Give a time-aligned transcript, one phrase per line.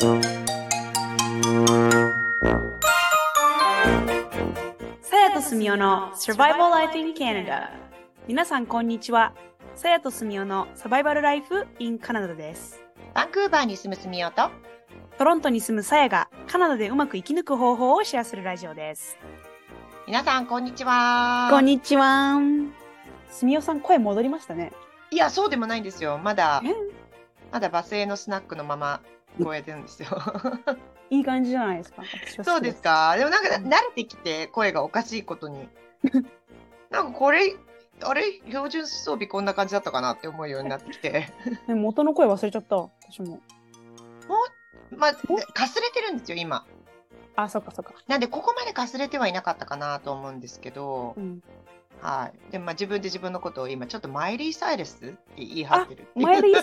[0.00, 0.06] さ
[5.16, 7.70] やとすみおの Survival Life in Canada
[8.28, 9.34] 皆さんこんにちは。
[9.74, 12.80] さやとすみおのサバイバルライフ in カナダです。
[13.12, 14.50] バンクーバーに住むすみおと、
[15.18, 19.18] トロントに住むさやがカナダでうまく生き抜く方法をシェアするラジオです。
[20.06, 21.48] 皆さんこんにちは。
[21.50, 22.38] こんにちは。
[23.32, 24.70] すみおさん声戻りましたね。
[25.10, 26.18] いや、そうでもないんですよ。
[26.18, 26.72] まだえ、
[27.50, 29.00] まだバスへのスナックのまま
[29.42, 30.08] 超えてるんですよ。
[31.10, 32.02] いい感じじゃないですか
[32.44, 33.16] そうですか？
[33.16, 35.68] でもなんかうん慣れてきて声がおかしいことに。
[36.90, 37.54] なんかこれ、
[38.02, 38.40] あれ？
[38.46, 41.32] 標準装備こんな感じだったかなって思うようになってきて。
[41.66, 43.40] ね元の声忘れちゃった私も
[44.90, 45.12] まあ、
[45.52, 46.64] かすれてるんですよ、今。
[47.36, 51.42] あそっかそっかなんで、ここまでかすれてはいなかったかなと思うんですけどう、ん
[52.00, 52.52] はい。
[52.52, 56.26] でも、まあ、自分で自分のことを今、ちょっとマイリー・サイレスって言い張ってるっていう。
[56.26, 56.62] マイリー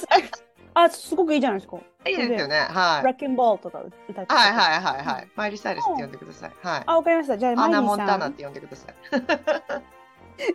[0.75, 2.59] あすごくいいじゃないですかいいですよね。
[2.59, 3.02] はい。
[3.02, 3.79] ブラックンボールとか
[4.09, 5.27] 歌ってはいはいはいはい。
[5.35, 6.52] マイリー・サイレスって呼んでください。
[6.61, 6.83] はい。
[6.85, 8.95] あわかりましたじゃあマアナ・イリーモンタさんナって呼んでください。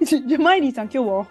[0.04, 1.26] じじゃあマイリーさん今日は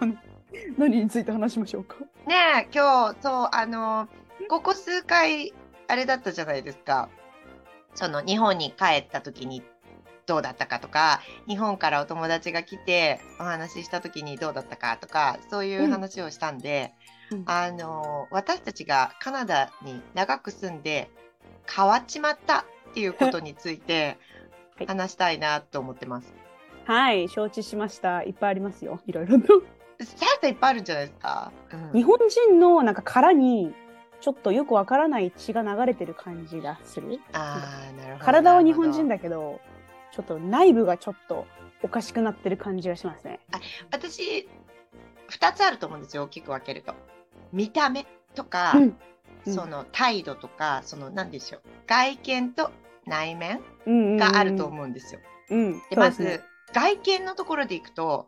[0.78, 1.96] 何について話しましょうか？
[2.28, 4.08] ねえ、今日、そう、あの、
[4.50, 5.54] ここ数回、
[5.88, 7.10] あれだったじゃないですか。
[7.94, 9.64] その、日本に帰った時に
[10.26, 16.94] どうだったかとか、日本からお友達が来てお話しした時にどうだったかとか、そういう話をしたんで、
[17.32, 21.10] うんあの、私たちがカナダに長く住んで
[21.74, 24.18] 変わっちまったっていうことについて
[24.78, 26.34] はい話したいなと思ってます。
[26.86, 29.62] はい承知しましたいっぱいありますよいろいろと
[30.04, 31.52] サラダいっぱいあるんじゃないですか？
[31.74, 33.76] うん日本人のなんか殻に
[34.22, 38.26] ちょっとよくわからない血が流れてる感じがするああ、なるほど。
[38.26, 39.16] 体は日本人だ。
[39.16, 39.60] だけど
[40.12, 41.46] ちょっと内部がちょっと
[41.84, 43.40] おかしくなってる感じがしますね
[43.92, 44.50] 私、
[45.28, 46.94] 二つあると思うんですよ、大きく分けると。
[47.52, 48.06] 見た目
[48.36, 48.98] とか、うん。
[49.46, 49.54] うん。
[49.54, 51.62] その態度とか、その、なんでしょう。
[51.88, 52.72] 外見と
[53.06, 54.18] 内面うんうんうん。
[54.18, 55.22] があると思うんですよ。
[55.50, 55.74] うん。
[55.90, 56.44] で、まそうですね。
[56.68, 58.28] ず、外見のところでいくと、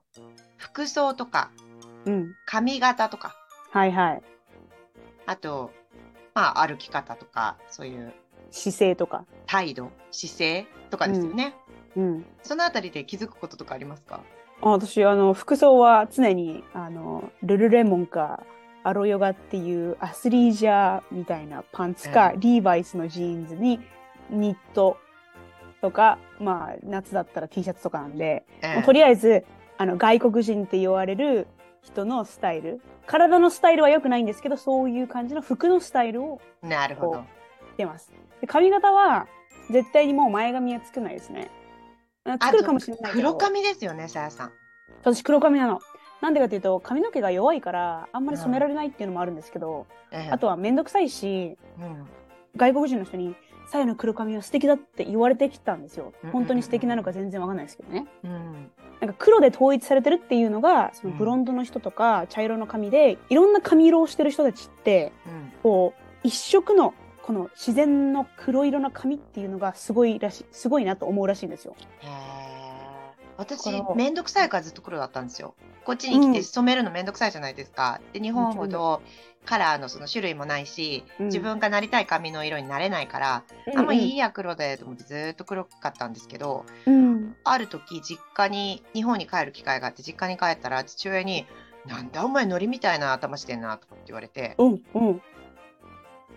[0.57, 1.51] 服装とか、
[2.05, 2.35] うん。
[2.45, 3.35] 髪型とか、
[3.71, 4.21] はいはい。
[5.25, 5.71] あと、
[6.33, 8.13] まあ、歩き方とか、そういう
[8.49, 9.25] 姿勢とか。
[9.45, 11.55] 態度、姿勢とかですよね。
[11.95, 12.25] うん。
[12.41, 14.21] そのあたりで気づくこととかありますか？
[14.61, 18.43] あ私あの服装は常にあのルルレモンか
[18.83, 23.79] アロヨガっていうアスリージャーみたいなパンツか、うリーバイスのジーンズに
[24.29, 24.97] ニット
[25.81, 28.45] とかまあ夏だったら T シャツとかなんで、
[28.85, 29.45] とりあえず
[29.77, 31.47] あの外国人って言われる
[31.81, 37.25] 人のスタイル体のスタイルは良くないんですけどそういう感じの服のスタイルをなるほどこ。
[37.73, 39.27] 着てますで髪型は
[39.71, 41.49] 絶対にもう前髪は作んないですね
[42.25, 44.51] あ作るかもしれないけど黒髪ですよね、さやさん。
[45.01, 45.79] 私黒髪なの。
[46.21, 50.29] なんでかっていうと髪の毛が弱いからあんまり染められないっていうのもあるんですけど、ええ。
[50.31, 52.07] あとは面倒くさいしうん。
[52.55, 53.35] 外国人の人に
[53.71, 56.05] 「さやの黒髪は素敵だ」って言われてきたんですよ。
[56.05, 56.31] うんうんうん。
[56.31, 58.05] 本当に素敵なのか全然わかんないですけどね。
[58.23, 58.71] うん。
[58.99, 61.17] なんか黒で統一されてるっていうのがそのうん。
[61.17, 65.51] ブロンドの人とか茶色の髪でいろんな髪色をしてる人たちってうん。
[65.63, 66.93] こう一色の
[67.23, 71.75] この自然の黒色の髪っていうのがすごいらしいすごいなと思うらしいんですよ。
[72.01, 72.40] へー
[73.41, 75.55] 私だからめんどくさいからずっと黒だったんですよ。
[75.83, 77.99] こっちに来うんて染めるのめんどくさいじゃないですか。
[78.13, 79.01] で日本ほど
[79.45, 83.43] カラーのその種類もないし、うん自分がなりたい髪の色になれないから、
[83.75, 91.47] あんまいいや黒でと思ってずーっと黒かったんですけど、うんある時実家に日本に帰る機会があって実家に帰ったら父親に
[91.87, 95.21] 「なんだお前ノリみたいな頭してんな」とかって言われてうんうん。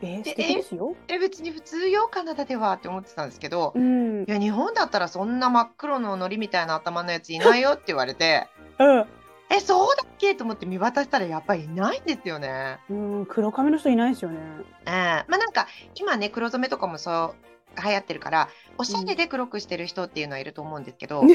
[0.02, 0.94] えー、ですよ。
[1.08, 4.24] 「え別に普通よカナダでは」って思ってたんですけど、うん。
[4.24, 9.06] いや日本だったらそんな真っ黒のノリみたいな頭のやついないよって言われてうん。
[9.50, 12.78] えそうだっけと思って見渡したらやっぱりいないんですよね。
[12.90, 14.38] うん、黒髪の人いないですよね。
[14.86, 14.90] ええ
[15.28, 18.48] まあなんか今ね黒染めとかもそう流行ってるから
[18.78, 21.26] おしゃれで黒くしてる人っていうのはいると思うんですけど、わ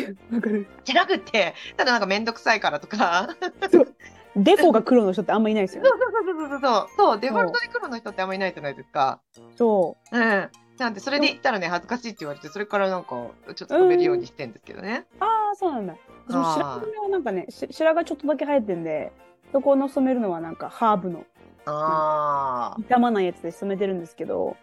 [0.42, 0.68] かる。
[0.84, 3.30] じゃなくてただなんか面倒くさいからとか
[4.36, 5.96] デフォが黒の人ってあんまいないですよねそ。
[5.96, 9.22] うそうそうそうそうそうデフォルトで黒の人ってあんまりいないじゃないですか。
[9.56, 15.06] そうんなんでそれで言ったらね恥ずかしいって言われてそれからなんかちょっと染めるようにしてんですけどね。
[15.20, 15.24] う。
[15.24, 15.96] ああ、そうなんだ。
[16.30, 19.12] 白髪はなんかね、し白髪ちょっとだけ生えてんで、
[19.52, 21.26] そこの染めるのはなんかハーブの
[21.66, 24.56] ああ傷まないやつで染めてるんですけど、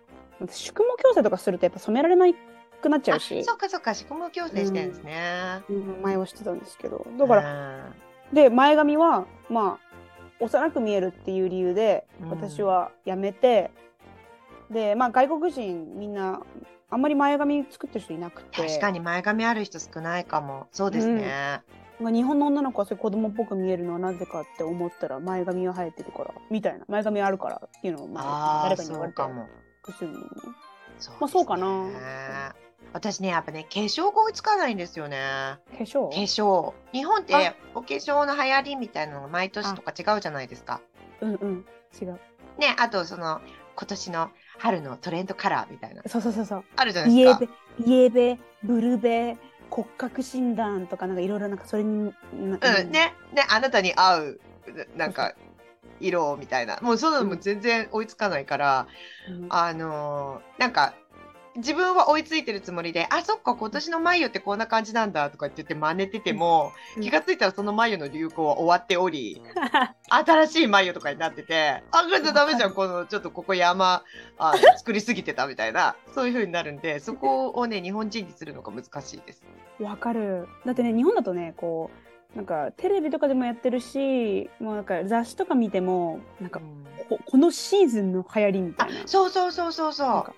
[0.50, 2.26] 宿毛矯正とかするとやっぱ染められな
[2.80, 5.62] くなっちゃあうし、そっかそっか宿毛矯正してるんですね。
[5.68, 6.02] うん。
[6.02, 7.92] 前はしてたんですけど、だから、ら
[8.32, 9.86] で、前髪は、まあ、
[10.40, 13.70] 幼く見えるっていう理由で、うん私はやめて、
[14.70, 16.42] で、まあ、外国人みんな、
[16.90, 20.68] あんまり前髪作ってる人いなくて、確かに前髪ある人少ないかも。
[20.72, 21.62] そうですね。
[21.98, 29.16] まあ日本の女の子はそういう子供っぽく見えるのはなぜかって思ったら、前髪が生えてるから、みたいな、前髪あるからっていうのを、まあ、誰かに言われて。
[29.16, 29.46] そうか、も。
[29.86, 30.26] くすみにね。
[30.98, 32.54] そうまあそうかな
[32.92, 35.58] 私ね、やっぱね、化粧が追いつかないんですよね。
[35.76, 36.08] 化粧？
[36.08, 36.72] 化粧。
[36.92, 40.80] 日本ってあお化粧の流行りみたいなのが毎年とか違うじゃないですか。
[41.20, 41.66] うんうん。
[42.00, 42.18] 違う。
[42.58, 43.40] ね、あとその
[43.74, 46.64] 今年の春のトレンドカラーみたいな、そうそうそうそう。
[46.76, 47.44] あるじゃないですか。
[47.84, 49.36] イエベ、イエベ、ブルベ、
[49.68, 53.14] 骨格診断とかなんかいろいろなんかそれに、なうん、ね、ね、
[53.50, 54.40] あなたに合う、
[54.96, 55.34] なんか、
[56.00, 56.78] 色みたいな。
[56.82, 58.86] もうそんなのも全然追いつかないから、
[59.28, 60.94] うんあのーなんか、
[61.56, 69.40] 自分は追いついてるつもりで、あ、そっか、今年の眉ってこんな感じなんだとかって言って真似てても、うん気がついたらその眉の流行は終わっており、
[70.08, 74.02] 新しい眉とかになってて、あ、これじゃダメじゃん、 この、ちょっとここ山、
[74.38, 79.42] あ作りすぎてたみたいな、そういう風になるんで、そこをね、日本人にするのが難しいです。
[79.80, 80.48] わかる。
[80.64, 82.06] だってね、日本だとね、こう、
[82.36, 90.32] なんかテレビとかでもやってるし、もうなんか雑誌とか見ても、なんかうんここのシーズンの流行りみたあいな。、そうそうそうそうそう。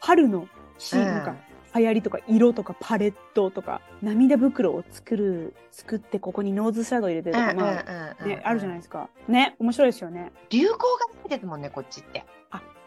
[0.00, 0.48] 春の
[0.78, 1.36] シーうんなんか
[1.78, 7.84] 流行りとか色とかパレットとか涙袋を作る作ってここにノーズシャドウ入れてとか、ま
[8.20, 9.08] あね、あるじゃないいですか。
[9.28, 10.32] ね、面白いですよね。
[10.50, 10.78] 流行が
[11.24, 12.24] 出てるもんね、こっちって。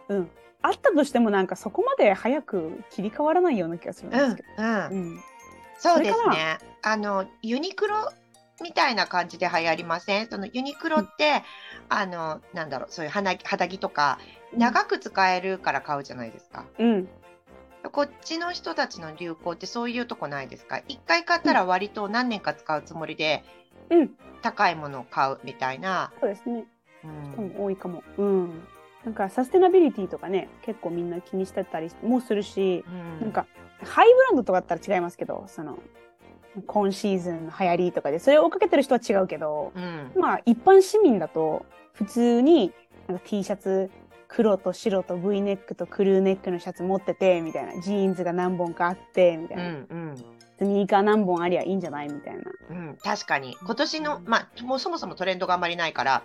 [0.10, 0.30] うん。
[0.62, 4.90] あったとしてもなんかそこまで早く切り替わらないような気がするんうんですけど。、うん。
[4.92, 5.20] うん。
[5.78, 6.58] そうですね。
[6.82, 8.12] あの、ユニクロ
[8.64, 10.30] みたいな感じで流行りません？
[10.30, 11.44] そのユニクロって、
[11.90, 14.20] あの、なんだろう、そういう肌着とか、
[14.56, 16.66] 長く使えるから買うじゃないですか。
[16.78, 17.10] うん。
[17.92, 20.82] こっちの人たちの流行ってそういうとこないですか？
[20.88, 23.44] 一回買ったら割と何年か使うつもりで、
[23.90, 24.12] うん。
[24.42, 26.12] 高いものを買うみたいな。
[26.20, 26.66] そうですね。
[27.04, 28.04] うん人も多いかも。
[28.18, 28.64] うん。
[29.06, 33.48] なんかサステナビリティとかね、結構みんな気にしてたりもするし、うんなんか
[33.82, 35.80] ハイブランドとかだったら違いますけど、その、
[36.66, 40.12] 今シーズンの流行りとかで、それを追っかけてる人は違うけど、うん。
[40.16, 42.72] まあ一般市民だと普通に
[43.08, 43.90] なんか T シャツ
[44.28, 47.82] 黒と白と V ネックとクルーネックのシャツ持っててみたいな。
[47.82, 50.16] ジーンズが何本かあってみたいうな、ん。
[50.58, 52.10] スニーカー何本ありゃいいんじゃない？
[52.10, 53.56] みたいな、うん、確かに。
[53.64, 56.24] 今年の、まあ、もうそもそもトレンドがあんまりないから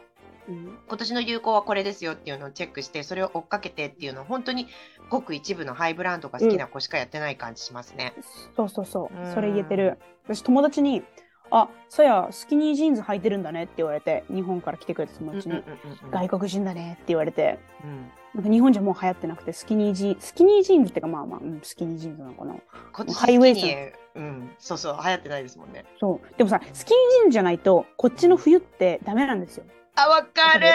[0.49, 4.69] うん、今年の流行はこれですよっていうのをチェックしてそれを追っかけてっていうのを本当に
[5.09, 8.15] ごく一部のハイブランドが好きな子しかやってない感じしますね。
[8.57, 9.17] そうそうそう。
[9.17, 9.35] うん。
[9.35, 9.99] それ言えてる。
[10.25, 11.03] 私友達に
[11.51, 15.63] 「あそうやスキニージーンズ履いてるんだね」って言われて日本から来てくれた友達に
[16.11, 18.11] 「外国人だね」って言われてうん。
[18.35, 22.57] なんか日本じゃもう流行ってなくてスキニージースキニージーンズっていうかまあまあ、うん、スキニージーンズなのかな。
[22.93, 23.61] 今年ハイウェイス。
[23.61, 25.85] トスキニーうん、そうそう流行ってないですもんね。
[25.99, 26.39] そう。
[26.39, 29.65] でもさスキニージーンズじゃないとこっちの冬ってダメなんですよ
[29.97, 30.67] あわかる。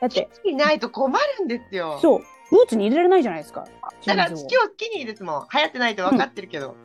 [0.00, 1.98] だってスキニーないと困るんですよ。
[2.00, 2.20] そう。
[2.50, 3.66] ブーツに入れられないじゃないですか。
[4.00, 6.76] ジだから今日スキニーですもん流行ってないと分かってるけど、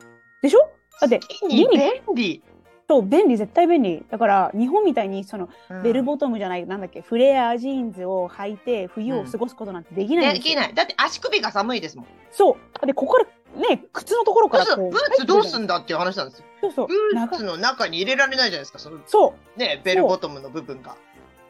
[0.42, 0.70] でしょ？
[1.00, 2.42] だってスキニー便便利。
[2.88, 4.04] そう便利絶対便利。
[4.10, 5.82] だから日本みたいにそのうん。
[5.82, 10.74] ベルボトムじゃない、なんだっけフレアジーンズを履いて冬を過ごすことなんてできないんできない。
[10.74, 12.06] だって足首が寒いですもん。
[12.32, 12.86] そう。
[12.86, 16.46] でここからね靴のところからブーツどうすんんだっていう話なんですよ。
[16.62, 16.86] そうそう。
[16.88, 19.58] ブー長ツの中に入れられないじゃないですか、そのそう。
[19.58, 20.96] ね、ベルボトムの部分が。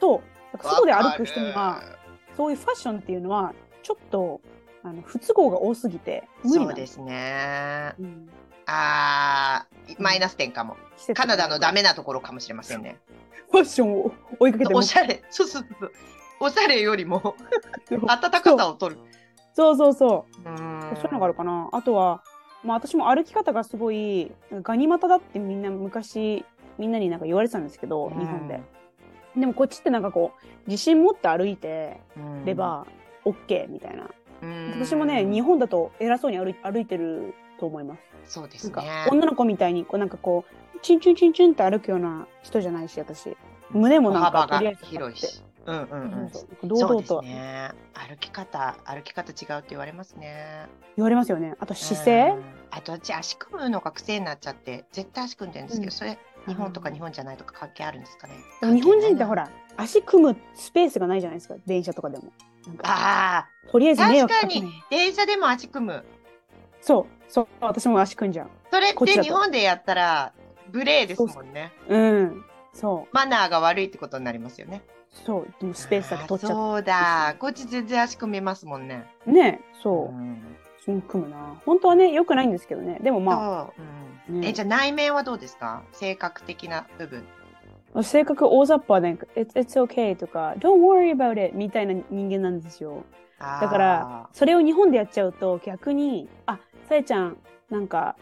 [0.00, 0.20] そう
[0.52, 1.96] だから外で歩く人にはる
[2.36, 3.52] そういうファッションっていうのは
[3.82, 4.40] ちょっと
[4.82, 7.94] あの不都合が多すぎて無理そなです、うんですね。
[7.98, 8.28] うん、
[8.66, 10.76] あー、マイナス点かも。
[11.14, 12.98] カナダのダメなところかもしれませんね。
[13.50, 15.92] ファッションを追いかけておしゃれ、そうそうそう。
[16.40, 17.34] おしゃれよりも
[17.90, 19.00] 暖かさを取る。
[19.54, 21.68] そうそうそうそういうのがあるかな。
[21.72, 22.22] あとは、
[22.64, 24.32] まあ私も歩き方がすごい、
[24.62, 26.44] ガニ股だってみんな昔、
[26.78, 28.62] みんなになんか言われてたんですけど、日本で。
[29.36, 32.86] でもこっちってなんかこう、自信持って歩いてうんれば、
[33.24, 34.10] OK みたいな。
[34.42, 38.00] うん私もね、日本だと偉そうに歩い歩いてると思います。
[38.24, 39.06] そうですね。
[39.10, 43.36] 女の子みたいに、こうなんかこう、チンチュンチンチュンって歩くような人じゃないし、私。
[43.70, 45.42] 胸もなんかとりあえず広いし。
[45.66, 46.30] うんうんうん。
[46.30, 47.70] そうそう堂々とね。
[47.92, 50.66] 歩き方、歩き方違うって言われますね。
[50.96, 51.54] 言われますよね。
[51.60, 52.30] あと姿勢？
[52.30, 58.34] うんあと私足組むのが癖になっちゃって絶対足組んでるんですけど、うんそれ日本とか日本じゃないとか関係あるんですかね？
[58.74, 62.32] 日本人ってほらら、足組むスペースがないじゃないですか、電車とかでも。
[62.66, 64.70] なんかあとりあえず確かに。
[64.90, 66.04] 電車でも足組む。
[66.80, 68.48] そう、そう、私も足組んじゃう。
[68.70, 70.32] それって日本でやったら
[70.72, 71.72] 無礼ですもんね。
[71.88, 72.44] うん。
[72.72, 74.82] そマナーが悪いってことになりますよね。
[75.24, 77.36] う、そう、でもスペースだけ取っちゃっあーそうだ。
[77.38, 79.06] こっち全然足組めますもんね。
[79.24, 79.30] て。
[79.32, 80.56] ね、そう、ん。
[80.80, 81.60] 私も組むな。
[81.66, 82.98] 本当はね、良くないんですけどね。
[83.02, 83.82] でもまそう。
[83.82, 83.86] うん。
[83.86, 84.09] ね
[84.42, 85.82] えじゃあ内面はどうですか？
[85.92, 87.24] 性格的な部分。
[87.94, 93.04] あ、性格大雑把で、it's, it's okay とか、don't worry about it みたいな人間なんですよ。
[93.38, 97.38] だから、それを日本でやっちゃうと逆に、あ、さえちゃん、
[97.70, 98.16] なんか、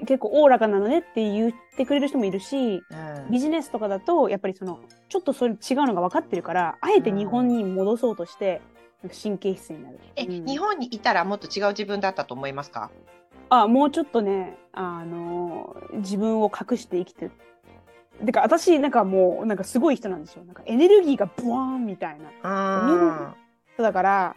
[0.00, 2.82] 結構おおらかなのねって言ってくれる人もいるし、うん。
[3.30, 8.60] ビジネスとかだと、やっぱりその、ちょっとそれ違うのが分かってるから、あえて日本に戻そうとして、
[9.22, 10.00] 神経質になる。
[10.16, 10.46] え、うん。
[10.46, 12.90] 日本にいたらもっと違う自分だったと思いますか？
[13.48, 17.30] あ、もうちょっとね、あのー自分を隠して生きて。
[18.24, 20.44] てか、私、なんかもう、なんかすごい人なんですよ。
[20.44, 22.30] なんかエネルギーがブワーンみたいな。
[22.42, 23.34] あ
[23.76, 24.36] そうだから、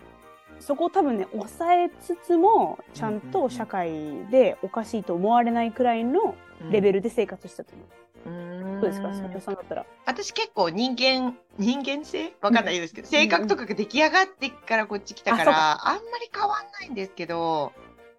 [0.60, 6.36] そこを多分ね、抑えつつも、ちゃんと社会でおかしいと思われないくらいの
[6.70, 7.00] レベル。
[7.00, 7.88] ルで生活したと思う。
[8.26, 8.30] う
[8.78, 9.86] んどうですか、さんだったら。
[10.06, 12.34] 私結構人間、人間性？
[12.42, 17.72] わかんないですけど、性格とかが出来上がってからこっち来たから、あんまり変わんないんですけど、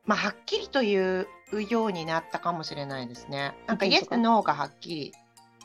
[0.04, 3.54] まあ、はっきりと言うようになったかもしれないですね。
[3.66, 5.12] なんか、イエス、ノーがはっきり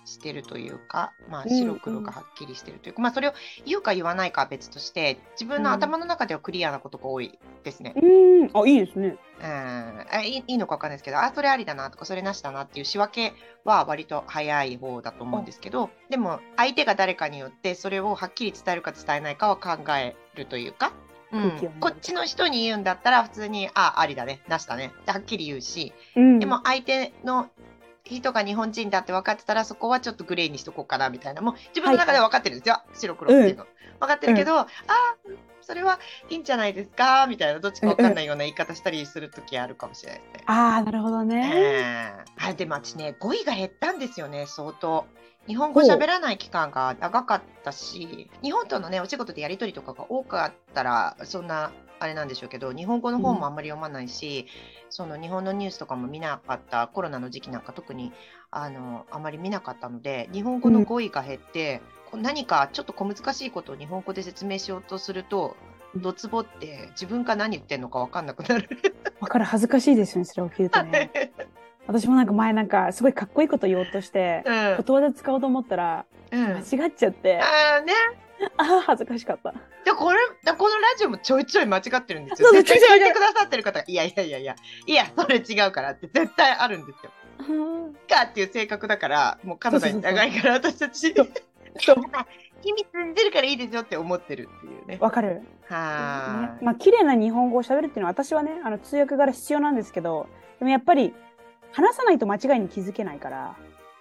[0.06, 3.34] してるというか、まあ、うん白黒がはっきりしてるというか、まあ、それを
[3.66, 7.94] 言うか言わないかは別として、自分の頭の中ではクリアなことが多いですね。
[7.96, 9.18] うーん、あ、いいですね。
[9.42, 24.92] うん、あいいいいのかわかんないですけど、あ、それありだなとか、それなしだなっていう仕分けは割と早い方だと思うんですけど、でも相手が誰かによってそれをはっきり伝えるか伝えないかは考えるというか、うん空気を読むこっちの人に言うんだったら普通に、あ、ありだね、なしだね。
[25.02, 26.40] ってはっきり言うし、うん。
[26.40, 27.50] でも相手の
[28.04, 31.42] 人が日本人だって分かってたらそこはちょっとグレーにしとこうかなみたいな。
[31.42, 33.66] もう自分の中では分かってるんですよ、白黒っていうの、
[34.00, 34.68] 分かってるけど、あ
[35.62, 36.00] それは
[36.30, 37.60] いいんじゃないですかみたいな。
[37.60, 40.22] どっちか分かんないような言い方したりする時あるかもしれない。
[40.22, 40.44] ですね。
[40.46, 41.52] ああ、なるほどね。
[41.56, 45.06] ええあでも私ね語彙が減ったんですよね相当。
[45.48, 54.48] 日本語喋らない期間が長かったし日本とのねお仕事でやり取りとかが多かったらそんなあれなんでしょうけど日本語の本もあんまり読まないし、
[54.90, 58.12] その日本のニュースとかも見なかったコロナの時期なんか特に
[58.52, 65.56] あのあまり見なかったので日本語の語彙が減って、こう何かちょっと小難しいことを日本語で説明しようとすると
[65.96, 68.70] ドツボって自分が何言ってんのか分かんなくなる。
[69.22, 71.12] わかる、恥ずかしいですよね、それを聞いてね。
[71.88, 77.94] 私もなんか前なんか、すごいかっこいいこと言おうとして、うんことわざ使おうと思ったら、うん間違っちゃって、あああね。
[78.58, 79.54] あ、恥ずかしかった。
[79.86, 82.50] でこれだこのラジオもちょいちょい間違ってるんですよ。
[82.50, 87.12] そう絶対聞いてくださってる方が、いやいやいやいや、いや、それ違うからって絶対あるんですよ。
[88.10, 91.28] かっていう性格だから、もうカナダに長いから私たち、そう
[92.62, 94.98] 秘密出るからいいですよって思ってるっていうね。
[95.00, 95.44] わかる。
[95.70, 100.28] はねまあ、綺麗な日本語を喋るっていうのは私はね、あの通訳柄必要なんですけど、
[100.60, 101.14] でもやっぱり
[101.76, 103.56] 話さないと間違いに気づけないから。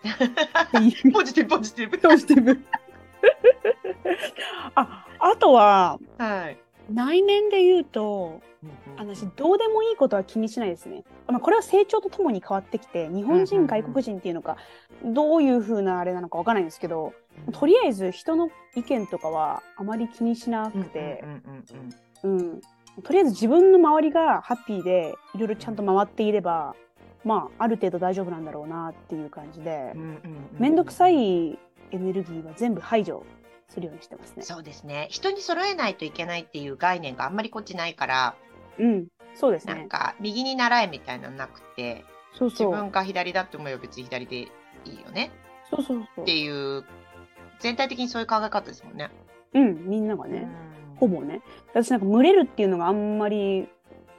[1.12, 1.98] ポジティブポジティブ。
[1.98, 2.60] ポジティブ。
[4.76, 6.58] あ、あとは、はい。
[6.88, 8.42] 内面で言うと、
[8.96, 11.02] 私どうでもいいことは気にしないですね。
[11.26, 14.56] まあ、これは成長とともに変わってきて、日本人、外国人っていうのか、
[15.04, 17.12] どういう風なあれなのかわからないんですけど、
[17.52, 21.24] とりあえず人の意見とかはあまり気にしなくて
[22.22, 22.60] うん、
[23.02, 26.74] とりあえず自分の周りがハッピーでいろいろちゃんと回っていれば、
[27.24, 31.58] まあ、ある程度大丈夫なんだろうなっていう感じでうんうんくさい
[31.90, 33.24] エネルギーは全部排除
[33.68, 34.42] するようにしてますね。
[34.42, 35.08] そうですね。
[35.10, 38.34] 人に揃えないといけないっていう概念があんまりこっちないから、
[38.78, 39.74] うん、そうですね。
[39.74, 42.70] なんか右に習えみたいなのなくて、自そうそう。
[42.70, 44.48] 分が左だって思えば別に左でい
[44.86, 45.30] いよね
[45.70, 46.38] そうそうそうって。
[46.38, 46.84] いう
[47.60, 49.10] 全体的にそういう考え方ですもんね。
[49.54, 51.42] うん、みんながね、うんほぼね。
[51.72, 53.68] 私なんか群れるっていうのがあんまり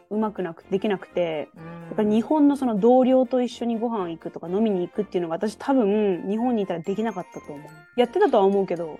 [0.09, 7.69] うまくなくできなくて、うんやっぱり日本のその同僚と一緒にご飯行くとか飲みに行くっていうのが私多分日本にいたらできなかったと思う。
[7.95, 8.99] やってたとは思うけど、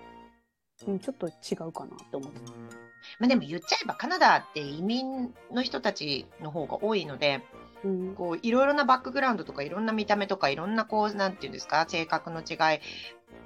[0.88, 1.32] うん、ちょっと違
[1.68, 2.52] うかなって思ってた。
[3.20, 7.42] まあ、でも言っちゃえばカナダって移民の人たちの方が多いので
[7.86, 12.80] うん、こういろいろなバックグラウンドとかいろんな見た目とかいろんなこうなんていうんですか性格の違い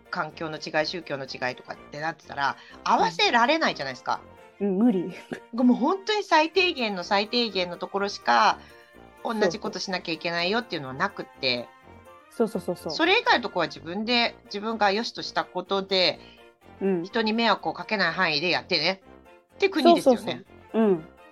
[0.10, 4.22] 環境の違い宗教の違いとかってなってたら合わせられないじゃないですか。
[4.24, 5.14] うん、無理。
[5.54, 8.60] もう本当に最低限の最低限のところしか
[9.24, 11.68] 同じことしなきゃいけないよっていうのはなくって。
[12.32, 12.92] そうそうそうそう。
[12.92, 16.20] それ以外のところは自分で自分が良しとしたことで
[16.82, 19.02] うん、人に迷惑をかけない範囲でやってね。
[19.56, 20.20] って国ですよね。
[20.20, 20.82] そうそう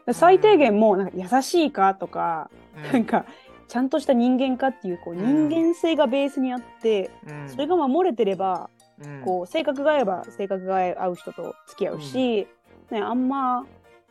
[0.08, 0.12] う。
[0.12, 0.14] ん。
[0.14, 2.92] 最低限もうなんか優しいかとか、うん。
[2.92, 3.26] なんか
[3.68, 5.50] ちゃんとした人間かっていうこううん。
[5.50, 7.50] 人間性がベースにあって、うん。
[7.50, 8.70] それが守れてれば、
[9.02, 9.22] うん。
[9.24, 12.48] こう性格が合えば性格が合う人と付き合うし、
[12.92, 13.66] ね、あんま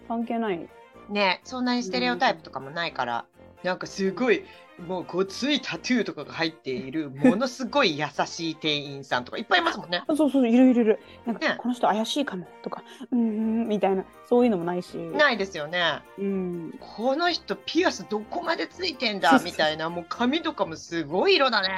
[0.08, 0.68] 関係ない。
[1.08, 3.24] ねそんなにステレオタイプとかもないから、
[3.62, 4.44] なんかすごい
[4.86, 10.04] もうごついタトゥーとかが入っている ものすごい優しい店員さんとかいっぱいいますもんね。
[10.06, 11.00] あそうそういるいるいる。
[11.24, 13.22] なんか、ねこの人怪しいかもとか、うんう
[13.64, 14.96] んみたいなそういうのもないし。
[14.96, 16.02] ないですよね。
[16.18, 16.78] うん。
[16.80, 21.68] この人ピアスどこまでついてんだみたいなもう髪とかもすごい色だね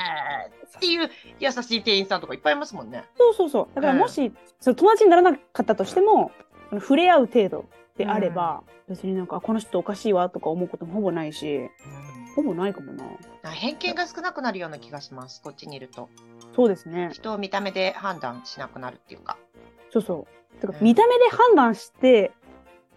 [0.76, 3.04] っていう優しい店員さんとかいっぱいいますもんね。
[3.16, 3.74] そうそうそう。
[3.74, 6.32] だからもし、その友達にならなかったとしても、
[6.72, 7.64] 触れ合う程度
[7.96, 11.68] であれば、別になんかあこの人おかしいわとか思うこともほぼないし、
[12.36, 13.04] ほぼないかもな。
[13.42, 16.08] あ偏見が少なくなるような気がしますこっちにいると
[16.54, 17.10] そうですね。
[17.12, 19.36] 人を見た目で判断しなくなるっていうか。
[19.90, 20.60] そうそう。
[20.60, 22.32] てかうん見た目で判断して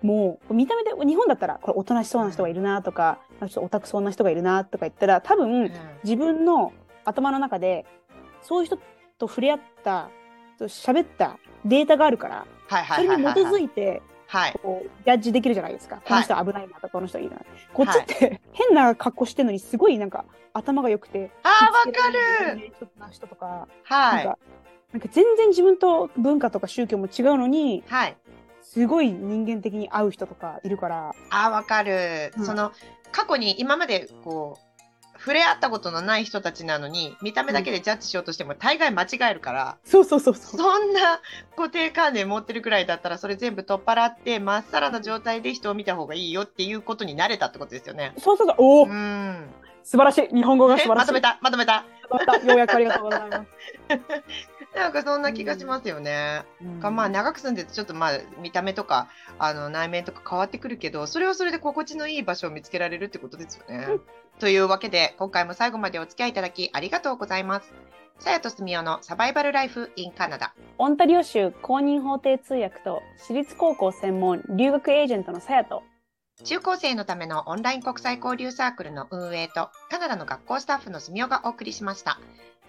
[0.01, 5.71] もう見た目で日本だったらこれおとなしそうな人がいるなとか、ちょっとオタクそうな人がいるなとか言ったら多分、うん
[6.03, 6.73] 自分の
[7.05, 7.85] 頭の中で
[8.41, 8.77] そういう人
[9.17, 10.09] と触れ合った
[10.57, 12.45] と喋ったデータがあるから
[12.77, 13.61] はいそれに基はいはいはいはい。
[13.61, 14.59] づいてはい。
[14.61, 17.37] こうジャッジできるじゃないですか、この人は危ないなとかこの人はいいな
[17.73, 22.09] こっちって変な格好してるのにすごいなんか頭が良くてあー、わかけら
[22.55, 22.71] れる。
[22.75, 24.25] 人な人とか、はい。
[24.25, 24.39] なんか
[24.93, 28.17] なんか全然自分と文化とか宗教も違うのにはい。
[28.61, 32.31] すごい人間的に合う人とかいるからあー、わかる。
[32.37, 32.71] うんその、
[33.11, 34.70] 過去に今までこう、
[35.21, 41.21] 触れ合ったことのない人たちなのに、見た目だけでジャッジしようとしても大概間違えるから、そうそうそうそうそんな
[41.55, 48.13] 固定観念持ってるくらいだったら、それ全部取っ払って、まっさらな状態で人を見た方がいいよっていうことになれたってことですよね。
[48.17, 49.45] そうそうそうおお、うん。
[49.83, 51.85] 素晴らしい日本語が素え晴らしいまとめた、まとめた。
[52.09, 53.51] またようやくありがとうございます。
[54.75, 56.43] なんかそんな気がしますよね。
[56.79, 63.99] がまあ長く住んでてちょっとまあ見た目とかあの内面とか変わってくるけどそれはそれで心地のいい場所を見つけられるってことですよね。
[64.41, 67.73] うんというわけで今回も最後までお付き合いいただきありがとうございます。
[68.17, 70.53] さやとすみおのサバイバルライフ in カナダ。
[70.79, 75.83] オンタリオ州公認法廷通訳と私立高校専門留学エージェントのさやと
[76.43, 82.19] 中高生のためのオンライン国際交流サークルの運営とカナダの学校スタッフのすみおがお送りしました。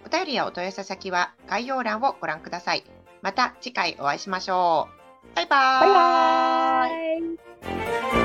[0.05, 2.83] お便りやお問い合わせ先は概要欄をご覧ください。
[3.21, 4.87] また次回お会いしましょ
[5.33, 5.35] う。
[5.35, 8.22] バイバーバイバーイ